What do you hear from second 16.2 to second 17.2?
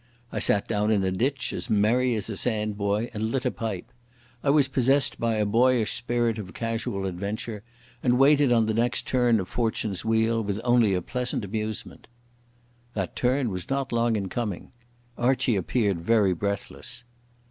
breathless.